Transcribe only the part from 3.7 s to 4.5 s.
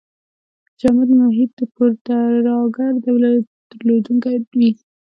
درلودونکی